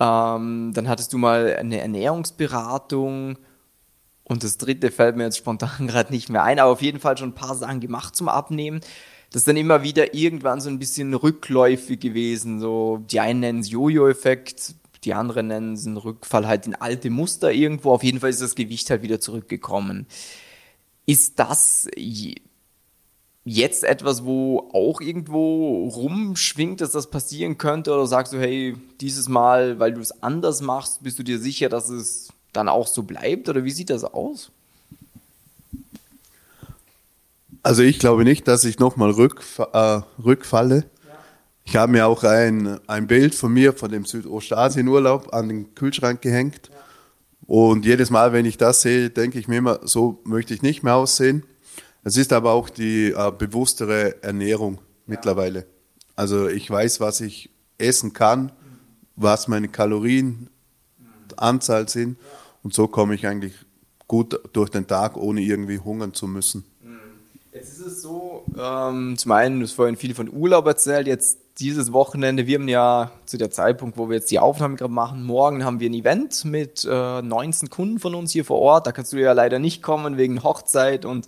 Ähm, 0.00 0.72
dann 0.74 0.88
hattest 0.88 1.12
du 1.12 1.18
mal 1.18 1.56
eine 1.56 1.80
Ernährungsberatung 1.80 3.38
und 4.28 4.44
das 4.44 4.58
dritte 4.58 4.90
fällt 4.90 5.16
mir 5.16 5.24
jetzt 5.24 5.38
spontan 5.38 5.86
gerade 5.88 6.12
nicht 6.12 6.28
mehr 6.28 6.44
ein, 6.44 6.58
aber 6.58 6.70
auf 6.70 6.82
jeden 6.82 7.00
Fall 7.00 7.16
schon 7.16 7.30
ein 7.30 7.34
paar 7.34 7.54
Sachen 7.54 7.80
gemacht 7.80 8.14
zum 8.14 8.28
Abnehmen. 8.28 8.80
Das 9.30 9.40
ist 9.40 9.48
dann 9.48 9.56
immer 9.56 9.82
wieder 9.82 10.14
irgendwann 10.14 10.60
so 10.60 10.70
ein 10.70 10.78
bisschen 10.78 11.12
rückläufig 11.12 12.00
gewesen. 12.00 12.60
So, 12.60 13.04
die 13.10 13.20
einen 13.20 13.40
nennen 13.40 13.60
es 13.60 13.70
Jojo-Effekt, 13.70 14.74
die 15.04 15.12
anderen 15.12 15.48
nennen 15.48 15.74
es 15.74 15.86
einen 15.86 15.98
Rückfall 15.98 16.46
halt 16.46 16.66
in 16.66 16.74
alte 16.74 17.10
Muster 17.10 17.52
irgendwo. 17.52 17.92
Auf 17.92 18.02
jeden 18.02 18.20
Fall 18.20 18.30
ist 18.30 18.40
das 18.40 18.54
Gewicht 18.54 18.88
halt 18.88 19.02
wieder 19.02 19.20
zurückgekommen. 19.20 20.06
Ist 21.04 21.38
das 21.38 21.88
jetzt 23.44 23.84
etwas, 23.84 24.24
wo 24.24 24.70
auch 24.72 25.00
irgendwo 25.00 25.88
rumschwingt, 25.88 26.80
dass 26.80 26.92
das 26.92 27.10
passieren 27.10 27.58
könnte? 27.58 27.92
Oder 27.92 28.06
sagst 28.06 28.32
du, 28.32 28.38
hey, 28.38 28.76
dieses 29.00 29.28
Mal, 29.28 29.78
weil 29.78 29.92
du 29.92 30.00
es 30.00 30.22
anders 30.22 30.62
machst, 30.62 31.02
bist 31.02 31.18
du 31.18 31.22
dir 31.22 31.38
sicher, 31.38 31.68
dass 31.68 31.90
es 31.90 32.30
dann 32.58 32.68
auch 32.68 32.86
so 32.86 33.04
bleibt? 33.04 33.48
Oder 33.48 33.64
wie 33.64 33.70
sieht 33.70 33.90
das 33.90 34.04
aus? 34.04 34.50
Also 37.62 37.82
ich 37.82 37.98
glaube 37.98 38.24
nicht, 38.24 38.48
dass 38.48 38.64
ich 38.64 38.78
nochmal 38.78 39.10
rückf 39.10 39.58
äh, 39.58 40.00
rückfalle. 40.22 40.84
Ich 41.64 41.76
habe 41.76 41.92
mir 41.92 42.06
auch 42.06 42.24
ein, 42.24 42.80
ein 42.86 43.06
Bild 43.06 43.34
von 43.34 43.52
mir 43.52 43.74
von 43.74 43.90
dem 43.90 44.06
Südostasien-Urlaub 44.06 45.34
an 45.34 45.48
den 45.48 45.74
Kühlschrank 45.74 46.22
gehängt. 46.22 46.70
Und 47.46 47.84
jedes 47.84 48.10
Mal, 48.10 48.32
wenn 48.32 48.46
ich 48.46 48.56
das 48.56 48.82
sehe, 48.82 49.10
denke 49.10 49.38
ich 49.38 49.48
mir 49.48 49.58
immer, 49.58 49.80
so 49.86 50.20
möchte 50.24 50.54
ich 50.54 50.62
nicht 50.62 50.82
mehr 50.82 50.94
aussehen. 50.94 51.44
Es 52.04 52.16
ist 52.16 52.32
aber 52.32 52.52
auch 52.52 52.70
die 52.70 53.10
äh, 53.10 53.32
bewusstere 53.36 54.22
Ernährung 54.22 54.74
ja. 54.74 54.80
mittlerweile. 55.06 55.66
Also 56.16 56.48
ich 56.48 56.70
weiß, 56.70 57.00
was 57.00 57.20
ich 57.20 57.50
essen 57.76 58.12
kann, 58.12 58.50
was 59.16 59.46
meine 59.46 59.68
Kalorienanzahl 59.68 61.88
sind. 61.88 62.16
Und 62.62 62.74
so 62.74 62.88
komme 62.88 63.14
ich 63.14 63.26
eigentlich 63.26 63.54
gut 64.06 64.40
durch 64.52 64.70
den 64.70 64.86
Tag, 64.86 65.16
ohne 65.16 65.40
irgendwie 65.40 65.78
hungern 65.78 66.14
zu 66.14 66.26
müssen. 66.26 66.64
Mhm. 66.82 66.98
Jetzt 67.52 67.78
ist 67.78 67.86
es 67.86 68.02
so, 68.02 68.44
ähm, 68.58 69.16
zum 69.16 69.32
einen, 69.32 69.60
du 69.60 69.66
hast 69.66 69.72
vorhin 69.72 69.96
viel 69.96 70.14
von 70.14 70.30
Urlaub 70.32 70.66
erzählt, 70.66 71.06
jetzt 71.06 71.38
dieses 71.58 71.92
Wochenende, 71.92 72.46
wir 72.46 72.58
haben 72.58 72.68
ja 72.68 73.10
zu 73.26 73.36
der 73.36 73.50
Zeitpunkt, 73.50 73.98
wo 73.98 74.08
wir 74.08 74.16
jetzt 74.16 74.30
die 74.30 74.38
Aufnahme 74.38 74.76
gerade 74.76 74.92
machen, 74.92 75.24
morgen 75.24 75.64
haben 75.64 75.80
wir 75.80 75.90
ein 75.90 75.94
Event 75.94 76.44
mit 76.44 76.86
äh, 76.88 77.22
19 77.22 77.68
Kunden 77.68 77.98
von 77.98 78.14
uns 78.14 78.32
hier 78.32 78.44
vor 78.44 78.58
Ort. 78.58 78.86
Da 78.86 78.92
kannst 78.92 79.12
du 79.12 79.16
ja 79.16 79.32
leider 79.32 79.58
nicht 79.58 79.82
kommen 79.82 80.16
wegen 80.16 80.42
Hochzeit 80.44 81.04
und 81.04 81.26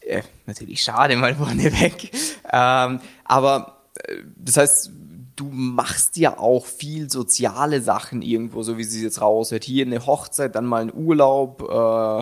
äh, 0.00 0.22
natürlich 0.46 0.82
schade 0.82 1.16
mal 1.16 1.34
vorne 1.34 1.64
weg. 1.80 2.10
Ähm, 2.52 3.00
aber 3.24 3.78
äh, 3.94 4.16
das 4.36 4.56
heißt, 4.58 4.90
du 5.36 5.48
machst 5.50 6.16
ja 6.16 6.38
auch 6.38 6.66
viel 6.66 7.10
soziale 7.10 7.80
Sachen 7.80 8.22
irgendwo, 8.22 8.62
so 8.62 8.78
wie 8.78 8.84
sie 8.84 9.02
jetzt 9.02 9.20
raushört. 9.20 9.64
Hier 9.64 9.84
eine 9.84 10.06
Hochzeit, 10.06 10.54
dann 10.54 10.66
mal 10.66 10.82
ein 10.82 10.94
Urlaub. 10.94 11.62
Äh, 11.62 12.20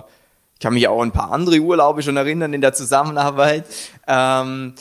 ich 0.54 0.61
kann 0.61 0.75
mich 0.75 0.88
auch 0.88 1.02
ein 1.02 1.12
paar 1.12 1.33
andere 1.33 1.59
Urlaube 1.61 2.02
schon 2.02 2.16
erinnern 2.16 2.52
in 2.54 2.61
der 2.61 2.73
Zusammenarbeit. 2.73 3.66
Ähm, 4.07 4.75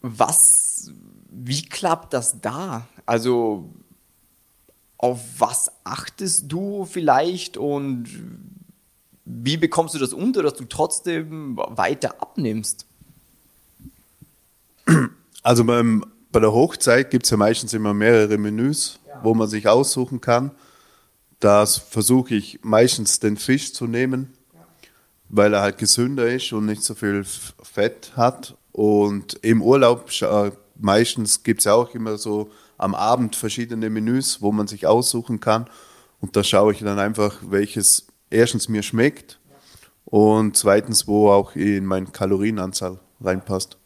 was, 0.00 0.90
wie 1.30 1.62
klappt 1.62 2.12
das 2.12 2.40
da? 2.40 2.86
Also, 3.06 3.70
auf 4.98 5.20
was 5.38 5.72
achtest 5.84 6.50
du 6.52 6.84
vielleicht 6.84 7.56
und 7.56 8.08
wie 9.24 9.56
bekommst 9.56 9.94
du 9.94 9.98
das 9.98 10.12
unter, 10.12 10.42
dass 10.42 10.54
du 10.54 10.64
trotzdem 10.64 11.56
weiter 11.56 12.20
abnimmst? 12.20 12.86
Also 15.42 15.64
beim, 15.64 16.04
bei 16.34 16.40
der 16.40 16.52
Hochzeit 16.52 17.12
gibt 17.12 17.26
es 17.26 17.30
ja 17.30 17.36
meistens 17.36 17.74
immer 17.74 17.94
mehrere 17.94 18.38
Menüs, 18.38 18.98
ja. 19.06 19.20
wo 19.22 19.34
man 19.34 19.46
sich 19.46 19.68
aussuchen 19.68 20.20
kann. 20.20 20.50
Da 21.38 21.64
versuche 21.64 22.34
ich 22.34 22.58
meistens 22.64 23.20
den 23.20 23.36
Fisch 23.36 23.72
zu 23.72 23.86
nehmen, 23.86 24.32
ja. 24.52 24.66
weil 25.28 25.54
er 25.54 25.60
halt 25.60 25.78
gesünder 25.78 26.28
ist 26.28 26.52
und 26.52 26.66
nicht 26.66 26.82
so 26.82 26.96
viel 26.96 27.22
Fett 27.62 28.16
hat. 28.16 28.56
Und 28.72 29.34
im 29.42 29.62
Urlaub 29.62 30.10
meistens 30.74 31.44
gibt 31.44 31.60
es 31.60 31.66
ja 31.66 31.74
auch 31.74 31.94
immer 31.94 32.18
so 32.18 32.50
am 32.78 32.96
Abend 32.96 33.36
verschiedene 33.36 33.88
Menüs, 33.88 34.42
wo 34.42 34.50
man 34.50 34.66
sich 34.66 34.88
aussuchen 34.88 35.38
kann. 35.38 35.70
Und 36.20 36.34
da 36.34 36.42
schaue 36.42 36.72
ich 36.72 36.80
dann 36.80 36.98
einfach, 36.98 37.38
welches 37.42 38.08
erstens 38.28 38.68
mir 38.68 38.82
schmeckt 38.82 39.38
und 40.04 40.56
zweitens, 40.56 41.06
wo 41.06 41.30
auch 41.30 41.54
in 41.54 41.86
meine 41.86 42.06
Kalorienanzahl 42.06 42.98
reinpasst. 43.20 43.78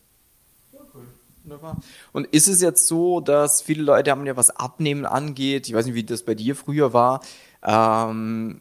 Und 2.13 2.27
ist 2.27 2.49
es 2.49 2.61
jetzt 2.61 2.87
so, 2.87 3.21
dass 3.21 3.63
viele 3.63 3.83
Leute 3.83 4.11
haben 4.11 4.27
ja 4.27 4.37
was 4.37 4.51
Abnehmen 4.51 5.07
angeht, 5.07 5.69
ich 5.69 5.75
weiß 5.75 5.87
nicht, 5.87 5.95
wie 5.95 6.05
das 6.05 6.23
bei 6.23 6.35
dir 6.35 6.55
früher 6.57 6.93
war, 6.93 7.21
ähm, 7.63 8.61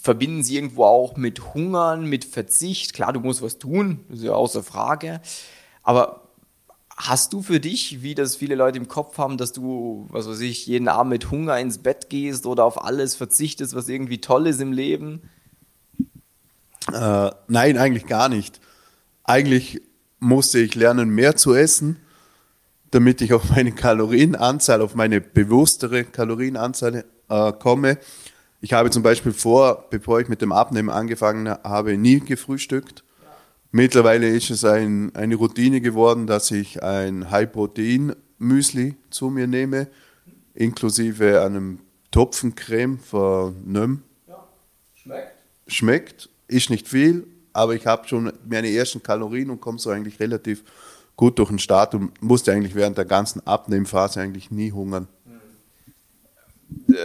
verbinden 0.00 0.42
sie 0.42 0.56
irgendwo 0.56 0.84
auch 0.84 1.16
mit 1.16 1.54
Hungern, 1.54 2.04
mit 2.04 2.24
Verzicht. 2.24 2.94
Klar, 2.94 3.12
du 3.12 3.20
musst 3.20 3.42
was 3.42 3.58
tun, 3.58 4.04
ist 4.10 4.22
ja 4.22 4.32
außer 4.32 4.62
Frage. 4.62 5.20
Aber 5.82 6.28
hast 6.96 7.32
du 7.32 7.42
für 7.42 7.60
dich, 7.60 8.02
wie 8.02 8.14
das 8.14 8.36
viele 8.36 8.54
Leute 8.54 8.78
im 8.78 8.88
Kopf 8.88 9.18
haben, 9.18 9.36
dass 9.36 9.52
du, 9.52 10.06
was 10.10 10.28
weiß 10.28 10.40
ich, 10.40 10.66
jeden 10.66 10.88
Abend 10.88 11.10
mit 11.10 11.30
Hunger 11.30 11.58
ins 11.58 11.78
Bett 11.78 12.10
gehst 12.10 12.46
oder 12.46 12.64
auf 12.64 12.84
alles 12.84 13.14
verzichtest, 13.14 13.74
was 13.74 13.88
irgendwie 13.88 14.20
toll 14.20 14.46
ist 14.46 14.60
im 14.60 14.72
Leben? 14.72 15.22
Äh, 16.92 17.30
nein, 17.46 17.78
eigentlich 17.78 18.06
gar 18.06 18.28
nicht. 18.28 18.60
Eigentlich 19.24 19.82
musste 20.20 20.58
ich 20.58 20.74
lernen, 20.74 21.10
mehr 21.10 21.36
zu 21.36 21.54
essen, 21.54 21.96
damit 22.90 23.20
ich 23.20 23.32
auf 23.32 23.50
meine 23.50 23.72
Kalorienanzahl, 23.72 24.80
auf 24.80 24.94
meine 24.94 25.20
bewusstere 25.20 26.04
Kalorienanzahl 26.04 27.04
äh, 27.28 27.52
komme. 27.52 27.98
Ich 28.60 28.72
habe 28.72 28.90
zum 28.90 29.02
Beispiel 29.02 29.32
vor, 29.32 29.86
bevor 29.90 30.20
ich 30.20 30.28
mit 30.28 30.42
dem 30.42 30.52
Abnehmen 30.52 30.90
angefangen 30.90 31.48
habe, 31.48 31.96
nie 31.96 32.20
gefrühstückt. 32.20 33.04
Mittlerweile 33.70 34.28
ist 34.28 34.50
es 34.50 34.64
ein, 34.64 35.14
eine 35.14 35.36
Routine 35.36 35.80
geworden, 35.80 36.26
dass 36.26 36.50
ich 36.50 36.82
ein 36.82 37.30
High-Protein-Müsli 37.30 38.96
zu 39.10 39.28
mir 39.28 39.46
nehme, 39.46 39.88
inklusive 40.54 41.42
einem 41.42 41.80
Topfencreme 42.10 42.98
von 42.98 43.54
Nöm. 43.66 44.02
Ja, 44.26 44.48
schmeckt. 44.94 45.32
Schmeckt, 45.66 46.28
ist 46.48 46.70
nicht 46.70 46.88
viel, 46.88 47.26
aber 47.52 47.74
ich 47.74 47.86
habe 47.86 48.06
schon 48.06 48.32
meine 48.48 48.68
ersten 48.70 49.02
Kalorien 49.02 49.50
und 49.50 49.60
komme 49.60 49.78
so 49.78 49.90
eigentlich 49.90 50.20
relativ 50.20 50.64
gut 51.16 51.38
durch 51.38 51.48
den 51.48 51.58
Start 51.58 51.94
und 51.94 52.22
musste 52.22 52.52
eigentlich 52.52 52.74
während 52.74 52.96
der 52.96 53.04
ganzen 53.04 53.46
Abnehmphase 53.46 54.20
eigentlich 54.20 54.50
nie 54.50 54.72
hungern. 54.72 55.08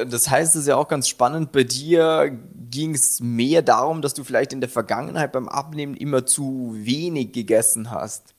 Das 0.07 0.29
heißt, 0.29 0.55
es 0.55 0.61
ist 0.61 0.67
ja 0.67 0.75
auch 0.75 0.87
ganz 0.87 1.07
spannend, 1.07 1.51
bei 1.51 1.63
dir 1.63 2.37
ging 2.69 2.93
es 2.93 3.21
mehr 3.21 3.61
darum, 3.61 4.01
dass 4.01 4.13
du 4.13 4.23
vielleicht 4.23 4.53
in 4.53 4.61
der 4.61 4.69
Vergangenheit 4.69 5.31
beim 5.31 5.47
Abnehmen 5.47 5.95
immer 5.95 6.25
zu 6.25 6.73
wenig 6.75 7.31
gegessen 7.31 7.89
hast. 7.89 8.33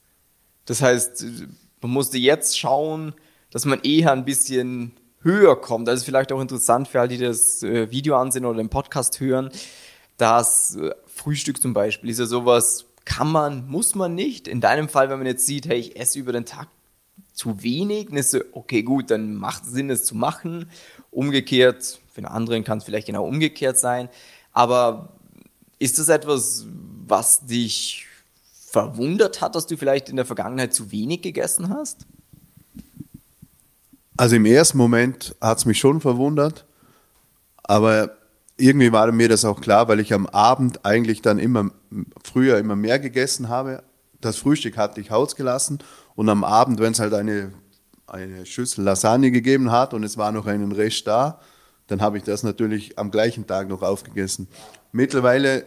Das 0.65 0.81
heißt, 0.81 1.25
man 1.81 1.91
musste 1.91 2.17
jetzt 2.17 2.57
schauen, 2.57 3.13
dass 3.49 3.65
man 3.65 3.79
eher 3.81 4.11
ein 4.11 4.25
bisschen 4.25 4.93
höher 5.21 5.59
kommt. 5.59 5.87
Das 5.87 5.99
ist 5.99 6.03
vielleicht 6.05 6.31
auch 6.31 6.41
interessant 6.41 6.87
für 6.87 7.01
all 7.01 7.07
die 7.07 7.17
das 7.17 7.63
äh, 7.63 7.89
Video 7.91 8.15
ansehen 8.15 8.45
oder 8.45 8.57
den 8.57 8.69
Podcast 8.69 9.19
hören. 9.19 9.49
Das 10.17 10.75
äh, 10.75 10.91
Frühstück 11.07 11.61
zum 11.61 11.73
Beispiel 11.73 12.09
ist 12.09 12.19
ja 12.19 12.25
sowas, 12.25 12.85
kann 13.05 13.31
man, 13.31 13.67
muss 13.67 13.95
man 13.95 14.15
nicht. 14.15 14.47
In 14.47 14.61
deinem 14.61 14.89
Fall, 14.89 15.09
wenn 15.09 15.19
man 15.19 15.27
jetzt 15.27 15.45
sieht, 15.45 15.67
hey, 15.67 15.77
ich 15.77 15.99
esse 15.99 16.19
über 16.19 16.33
den 16.33 16.45
Tag 16.45 16.67
zu 17.33 17.61
wenig, 17.61 18.07
dann 18.07 18.17
ist 18.17 18.31
so, 18.31 18.39
okay, 18.53 18.81
gut, 18.81 19.11
dann 19.11 19.35
macht 19.35 19.63
es 19.63 19.71
Sinn, 19.71 19.89
es 19.89 20.05
zu 20.05 20.15
machen. 20.15 20.69
Umgekehrt, 21.11 21.99
für 22.11 22.19
einen 22.19 22.27
anderen 22.27 22.63
kann 22.63 22.79
es 22.79 22.83
vielleicht 22.83 23.07
genau 23.07 23.25
umgekehrt 23.25 23.77
sein. 23.77 24.09
Aber 24.53 25.09
ist 25.79 25.99
das 25.99 26.09
etwas, 26.09 26.65
was 27.05 27.45
dich 27.45 28.07
verwundert 28.69 29.41
hat, 29.41 29.55
dass 29.55 29.67
du 29.67 29.77
vielleicht 29.77 30.09
in 30.09 30.15
der 30.15 30.25
Vergangenheit 30.25 30.73
zu 30.73 30.91
wenig 30.91 31.21
gegessen 31.21 31.69
hast? 31.69 32.05
Also 34.17 34.37
im 34.37 34.45
ersten 34.45 34.77
Moment 34.77 35.35
hat 35.41 35.57
es 35.57 35.65
mich 35.65 35.77
schon 35.77 35.99
verwundert, 35.99 36.65
aber 37.63 38.17
irgendwie 38.57 38.91
war 38.91 39.11
mir 39.11 39.29
das 39.29 39.45
auch 39.45 39.59
klar, 39.59 39.87
weil 39.87 39.99
ich 39.99 40.13
am 40.13 40.27
Abend 40.27 40.85
eigentlich 40.85 41.21
dann 41.21 41.39
immer 41.39 41.71
früher 42.23 42.57
immer 42.57 42.75
mehr 42.75 42.99
gegessen 42.99 43.49
habe. 43.49 43.83
Das 44.21 44.37
Frühstück 44.37 44.77
hatte 44.77 45.01
ich 45.01 45.11
ausgelassen 45.11 45.79
und 46.15 46.29
am 46.29 46.43
Abend, 46.43 46.79
wenn 46.79 46.93
es 46.93 46.99
halt 46.99 47.13
eine, 47.13 47.51
eine 48.07 48.45
Schüssel 48.45 48.83
Lasagne 48.83 49.31
gegeben 49.31 49.71
hat 49.71 49.93
und 49.93 50.03
es 50.03 50.17
war 50.17 50.31
noch 50.31 50.47
ein 50.47 50.71
Rest 50.71 51.05
da, 51.07 51.41
dann 51.87 52.01
habe 52.01 52.17
ich 52.17 52.23
das 52.23 52.43
natürlich 52.43 52.97
am 52.97 53.11
gleichen 53.11 53.45
Tag 53.45 53.67
noch 53.67 53.81
aufgegessen. 53.81 54.47
Mittlerweile, 54.91 55.65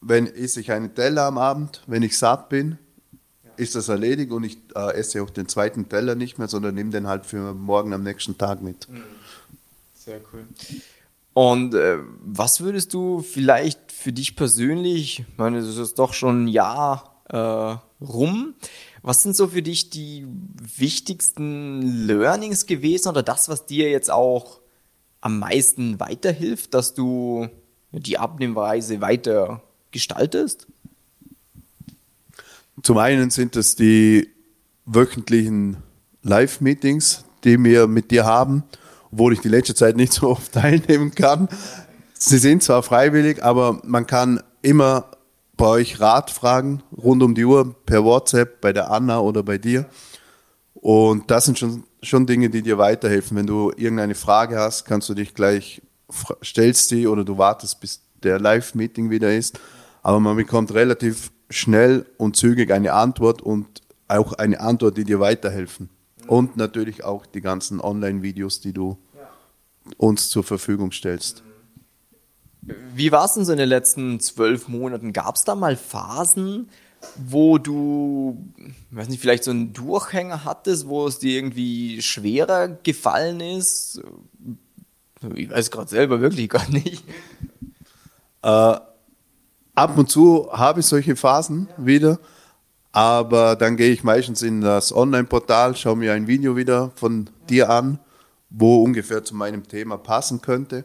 wenn 0.00 0.26
esse 0.26 0.60
ich 0.60 0.72
einen 0.72 0.94
Teller 0.94 1.24
am 1.24 1.38
Abend, 1.38 1.82
wenn 1.86 2.02
ich 2.02 2.18
satt 2.18 2.48
bin, 2.48 2.78
ist 3.56 3.74
das 3.74 3.88
erledigt 3.88 4.30
und 4.30 4.44
ich 4.44 4.58
äh, 4.74 4.94
esse 4.94 5.22
auch 5.22 5.30
den 5.30 5.48
zweiten 5.48 5.88
Teller 5.88 6.14
nicht 6.14 6.38
mehr, 6.38 6.48
sondern 6.48 6.74
nehme 6.74 6.90
den 6.90 7.06
halt 7.06 7.26
für 7.26 7.54
morgen 7.54 7.92
am 7.92 8.02
nächsten 8.02 8.38
Tag 8.38 8.62
mit. 8.62 8.88
Mhm. 8.88 9.02
Sehr 9.94 10.20
cool. 10.32 10.44
Und 11.38 11.72
äh, 11.76 11.98
was 12.20 12.62
würdest 12.62 12.92
du 12.94 13.20
vielleicht 13.20 13.92
für 13.92 14.12
dich 14.12 14.34
persönlich, 14.34 15.20
ich 15.20 15.38
meine, 15.38 15.60
das 15.60 15.76
ist 15.76 15.96
doch 15.96 16.12
schon 16.12 16.46
ein 16.46 16.48
Jahr 16.48 17.22
äh, 17.28 18.04
rum, 18.04 18.54
was 19.02 19.22
sind 19.22 19.36
so 19.36 19.46
für 19.46 19.62
dich 19.62 19.88
die 19.88 20.26
wichtigsten 20.76 22.06
Learnings 22.08 22.66
gewesen 22.66 23.10
oder 23.10 23.22
das, 23.22 23.48
was 23.48 23.66
dir 23.66 23.88
jetzt 23.88 24.10
auch 24.10 24.58
am 25.20 25.38
meisten 25.38 26.00
weiterhilft, 26.00 26.74
dass 26.74 26.94
du 26.94 27.46
die 27.92 28.18
Abnehmweise 28.18 29.00
weiter 29.00 29.62
gestaltest? 29.92 30.66
Zum 32.82 32.98
einen 32.98 33.30
sind 33.30 33.54
es 33.54 33.76
die 33.76 34.28
wöchentlichen 34.86 35.76
Live-Meetings, 36.24 37.22
die 37.44 37.62
wir 37.62 37.86
mit 37.86 38.10
dir 38.10 38.24
haben 38.24 38.64
obwohl 39.12 39.32
ich 39.32 39.40
die 39.40 39.48
letzte 39.48 39.74
Zeit 39.74 39.96
nicht 39.96 40.12
so 40.12 40.28
oft 40.28 40.52
teilnehmen 40.52 41.14
kann. 41.14 41.48
Sie 42.14 42.38
sind 42.38 42.62
zwar 42.62 42.82
freiwillig, 42.82 43.42
aber 43.42 43.80
man 43.84 44.06
kann 44.06 44.42
immer 44.62 45.10
bei 45.56 45.66
euch 45.66 46.00
Rat 46.00 46.30
fragen, 46.30 46.82
rund 46.96 47.22
um 47.22 47.34
die 47.34 47.44
Uhr, 47.44 47.74
per 47.84 48.04
WhatsApp, 48.04 48.60
bei 48.60 48.72
der 48.72 48.90
Anna 48.90 49.20
oder 49.20 49.42
bei 49.42 49.58
dir. 49.58 49.86
Und 50.74 51.30
das 51.30 51.44
sind 51.44 51.58
schon, 51.58 51.84
schon 52.02 52.26
Dinge, 52.26 52.50
die 52.50 52.62
dir 52.62 52.78
weiterhelfen. 52.78 53.36
Wenn 53.36 53.46
du 53.46 53.72
irgendeine 53.76 54.14
Frage 54.14 54.58
hast, 54.58 54.84
kannst 54.84 55.08
du 55.08 55.14
dich 55.14 55.34
gleich, 55.34 55.82
stellst 56.42 56.88
sie 56.88 57.06
oder 57.06 57.24
du 57.24 57.38
wartest, 57.38 57.80
bis 57.80 58.00
der 58.22 58.38
Live-Meeting 58.38 59.10
wieder 59.10 59.34
ist. 59.34 59.58
Aber 60.02 60.20
man 60.20 60.36
bekommt 60.36 60.72
relativ 60.74 61.32
schnell 61.50 62.06
und 62.16 62.36
zügig 62.36 62.70
eine 62.72 62.92
Antwort 62.92 63.42
und 63.42 63.66
auch 64.06 64.32
eine 64.34 64.60
Antwort, 64.60 64.96
die 64.96 65.04
dir 65.04 65.20
weiterhelfen. 65.20 65.90
Und 66.28 66.56
natürlich 66.56 67.04
auch 67.04 67.26
die 67.26 67.40
ganzen 67.40 67.80
Online-Videos, 67.80 68.60
die 68.60 68.72
du 68.72 68.98
uns 69.96 70.28
zur 70.28 70.44
Verfügung 70.44 70.92
stellst. 70.92 71.42
Wie 72.94 73.10
war 73.12 73.24
es 73.24 73.32
denn 73.32 73.44
so 73.44 73.52
in 73.52 73.58
den 73.58 73.68
letzten 73.68 74.20
zwölf 74.20 74.68
Monaten? 74.68 75.12
Gab 75.12 75.36
es 75.36 75.44
da 75.44 75.54
mal 75.54 75.76
Phasen, 75.76 76.68
wo 77.16 77.56
du, 77.58 78.44
weiß 78.90 79.08
nicht, 79.08 79.20
vielleicht 79.20 79.44
so 79.44 79.50
einen 79.50 79.72
Durchhänger 79.72 80.44
hattest, 80.44 80.86
wo 80.86 81.06
es 81.06 81.18
dir 81.18 81.36
irgendwie 81.36 82.02
schwerer 82.02 82.68
gefallen 82.68 83.40
ist? 83.40 84.02
Ich 85.34 85.50
weiß 85.50 85.70
gerade 85.70 85.88
selber 85.88 86.20
wirklich 86.20 86.48
gar 86.50 86.68
nicht. 86.68 87.04
Äh, 88.42 88.76
ab 89.74 89.96
und 89.96 90.10
zu 90.10 90.52
habe 90.52 90.80
ich 90.80 90.86
solche 90.86 91.16
Phasen 91.16 91.68
ja. 91.78 91.86
wieder. 91.86 92.18
Aber 92.98 93.54
dann 93.54 93.76
gehe 93.76 93.92
ich 93.92 94.02
meistens 94.02 94.42
in 94.42 94.60
das 94.60 94.92
Online-Portal, 94.92 95.76
schaue 95.76 95.94
mir 95.94 96.14
ein 96.14 96.26
Video 96.26 96.56
wieder 96.56 96.90
von 96.96 97.30
dir 97.48 97.70
an, 97.70 98.00
wo 98.50 98.82
ungefähr 98.82 99.22
zu 99.22 99.36
meinem 99.36 99.68
Thema 99.68 99.98
passen 99.98 100.40
könnte. 100.40 100.84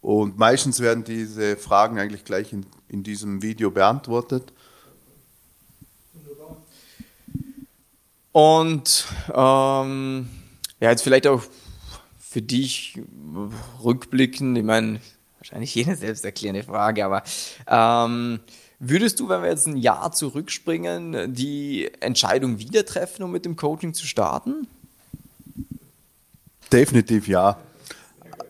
Und 0.00 0.38
meistens 0.38 0.80
werden 0.80 1.04
diese 1.04 1.56
Fragen 1.56 2.00
eigentlich 2.00 2.24
gleich 2.24 2.52
in, 2.52 2.66
in 2.88 3.04
diesem 3.04 3.42
Video 3.42 3.70
beantwortet. 3.70 4.52
Und 8.32 9.06
ähm, 9.32 10.28
ja, 10.80 10.90
jetzt 10.90 11.02
vielleicht 11.02 11.28
auch 11.28 11.44
für 12.18 12.42
dich 12.42 13.00
rückblickend, 13.84 14.58
ich 14.58 14.64
meine, 14.64 15.00
wahrscheinlich 15.38 15.76
jede 15.76 15.94
selbsterklärende 15.94 16.64
Frage, 16.64 17.04
aber 17.04 17.22
ähm, 17.68 18.40
würdest 18.78 19.20
du, 19.20 19.28
wenn 19.28 19.42
wir 19.42 19.50
jetzt 19.50 19.66
ein 19.66 19.76
Jahr 19.76 20.12
zurückspringen, 20.12 21.34
die 21.34 21.90
Entscheidung 22.00 22.58
wieder 22.58 22.84
treffen, 22.84 23.22
um 23.22 23.32
mit 23.32 23.44
dem 23.44 23.56
Coaching 23.56 23.94
zu 23.94 24.06
starten? 24.06 24.66
Definitiv 26.72 27.28
ja. 27.28 27.58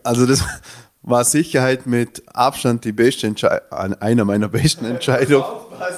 Also 0.02 0.26
das 0.26 0.42
war 1.02 1.24
Sicherheit 1.24 1.86
mit 1.86 2.22
Abstand 2.34 2.84
die 2.84 2.92
beste 2.92 3.26
Entscheidung, 3.26 3.94
einer 4.00 4.24
meiner 4.24 4.48
besten 4.48 4.84
Entscheidungen. 4.84 5.44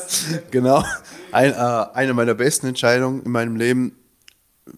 genau, 0.50 0.85
ein, 1.32 1.52
äh, 1.52 1.87
eine 1.94 2.14
meiner 2.14 2.35
besten 2.35 2.66
Entscheidungen 2.66 3.23
in 3.23 3.30
meinem 3.30 3.56
Leben. 3.56 3.97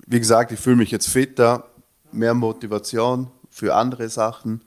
Wie 0.06 0.20
gesagt, 0.20 0.52
ich 0.52 0.60
fühle 0.60 0.76
mich 0.76 0.90
jetzt 0.90 1.08
fitter, 1.08 1.64
mehr 2.12 2.34
Motivation 2.34 3.28
für 3.50 3.74
andere 3.74 4.08
Sachen. 4.08 4.60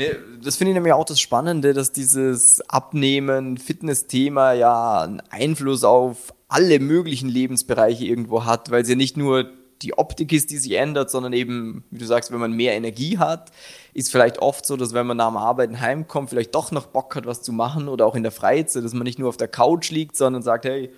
Nee, 0.00 0.16
das 0.42 0.56
finde 0.56 0.70
ich 0.70 0.74
nämlich 0.76 0.94
auch 0.94 1.04
das 1.04 1.20
Spannende, 1.20 1.74
dass 1.74 1.92
dieses 1.92 2.62
Abnehmen, 2.70 3.58
Fitness-Thema 3.58 4.54
ja 4.54 5.02
einen 5.02 5.20
Einfluss 5.28 5.84
auf 5.84 6.32
alle 6.48 6.78
möglichen 6.80 7.28
Lebensbereiche 7.28 8.06
irgendwo 8.06 8.46
hat, 8.46 8.70
weil 8.70 8.80
es 8.80 8.88
ja 8.88 8.94
nicht 8.94 9.18
nur 9.18 9.50
die 9.82 9.98
Optik 9.98 10.32
ist, 10.32 10.50
die 10.50 10.56
sich 10.56 10.72
ändert, 10.72 11.10
sondern 11.10 11.34
eben, 11.34 11.84
wie 11.90 11.98
du 11.98 12.06
sagst, 12.06 12.32
wenn 12.32 12.40
man 12.40 12.52
mehr 12.52 12.72
Energie 12.72 13.18
hat, 13.18 13.50
ist 13.92 14.10
vielleicht 14.10 14.38
oft 14.38 14.64
so, 14.64 14.78
dass 14.78 14.94
wenn 14.94 15.06
man 15.06 15.18
nach 15.18 15.28
dem 15.28 15.36
Arbeiten 15.36 15.78
heimkommt, 15.78 16.30
vielleicht 16.30 16.54
doch 16.54 16.72
noch 16.72 16.86
Bock 16.86 17.14
hat, 17.14 17.26
was 17.26 17.42
zu 17.42 17.52
machen 17.52 17.86
oder 17.86 18.06
auch 18.06 18.14
in 18.14 18.22
der 18.22 18.32
Freizeit, 18.32 18.82
dass 18.82 18.94
man 18.94 19.02
nicht 19.02 19.18
nur 19.18 19.28
auf 19.28 19.36
der 19.36 19.48
Couch 19.48 19.90
liegt, 19.90 20.16
sondern 20.16 20.40
sagt, 20.40 20.64
hey, 20.64 20.90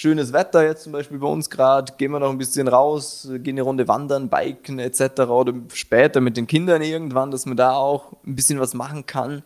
schönes 0.00 0.32
Wetter 0.32 0.64
jetzt 0.64 0.84
zum 0.84 0.92
Beispiel 0.92 1.18
bei 1.18 1.26
uns 1.26 1.50
gerade, 1.50 1.92
gehen 1.98 2.10
wir 2.10 2.20
noch 2.20 2.30
ein 2.30 2.38
bisschen 2.38 2.68
raus, 2.68 3.28
gehen 3.30 3.56
eine 3.56 3.60
Runde 3.60 3.86
wandern, 3.86 4.30
biken 4.30 4.78
etc. 4.78 5.20
oder 5.28 5.52
später 5.74 6.22
mit 6.22 6.38
den 6.38 6.46
Kindern 6.46 6.80
irgendwann, 6.80 7.30
dass 7.30 7.44
man 7.44 7.58
da 7.58 7.72
auch 7.72 8.12
ein 8.26 8.34
bisschen 8.34 8.58
was 8.60 8.72
machen 8.72 9.04
kann 9.04 9.42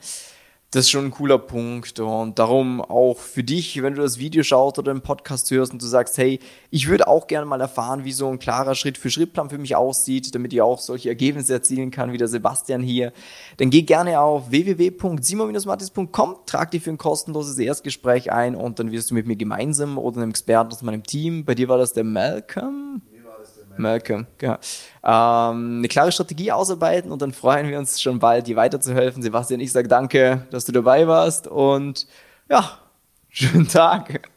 das 0.74 0.86
ist 0.86 0.90
schon 0.90 1.04
ein 1.04 1.10
cooler 1.12 1.38
Punkt. 1.38 2.00
Und 2.00 2.36
darum 2.38 2.80
auch 2.80 3.18
für 3.18 3.44
dich, 3.44 3.80
wenn 3.80 3.94
du 3.94 4.02
das 4.02 4.18
Video 4.18 4.42
schaust 4.42 4.76
oder 4.76 4.92
den 4.92 5.02
Podcast 5.02 5.48
hörst 5.52 5.72
und 5.72 5.80
du 5.80 5.86
sagst, 5.86 6.18
hey, 6.18 6.40
ich 6.70 6.88
würde 6.88 7.06
auch 7.06 7.28
gerne 7.28 7.46
mal 7.46 7.60
erfahren, 7.60 8.04
wie 8.04 8.10
so 8.10 8.28
ein 8.28 8.40
klarer 8.40 8.74
Schritt-für-Schritt-Plan 8.74 9.50
für 9.50 9.58
mich 9.58 9.76
aussieht, 9.76 10.34
damit 10.34 10.52
ich 10.52 10.60
auch 10.60 10.80
solche 10.80 11.10
Ergebnisse 11.10 11.52
erzielen 11.52 11.92
kann, 11.92 12.12
wie 12.12 12.18
der 12.18 12.26
Sebastian 12.26 12.82
hier, 12.82 13.12
dann 13.58 13.70
geh 13.70 13.82
gerne 13.82 14.18
auf 14.18 14.50
www.simon-mattis.com, 14.50 16.36
trag 16.44 16.72
dich 16.72 16.82
für 16.82 16.90
ein 16.90 16.98
kostenloses 16.98 17.56
Erstgespräch 17.56 18.32
ein 18.32 18.56
und 18.56 18.80
dann 18.80 18.90
wirst 18.90 19.12
du 19.12 19.14
mit 19.14 19.28
mir 19.28 19.36
gemeinsam 19.36 19.96
oder 19.96 20.16
einem 20.16 20.30
Experten 20.30 20.72
aus 20.72 20.82
meinem 20.82 21.04
Team, 21.04 21.44
bei 21.44 21.54
dir 21.54 21.68
war 21.68 21.78
das 21.78 21.92
der 21.92 22.04
Malcolm, 22.04 23.00
Malcolm, 23.78 24.26
ja. 24.40 24.58
Ähm, 25.02 25.78
eine 25.78 25.88
klare 25.88 26.12
Strategie 26.12 26.52
ausarbeiten 26.52 27.12
und 27.12 27.22
dann 27.22 27.32
freuen 27.32 27.68
wir 27.68 27.78
uns 27.78 28.00
schon 28.00 28.18
bald, 28.18 28.46
dir 28.46 28.56
weiterzuhelfen. 28.56 29.22
Sebastian, 29.22 29.60
ich 29.60 29.72
sage 29.72 29.88
danke, 29.88 30.46
dass 30.50 30.64
du 30.64 30.72
dabei 30.72 31.06
warst 31.06 31.46
und 31.46 32.06
ja, 32.48 32.78
schönen 33.30 33.68
Tag. 33.68 34.28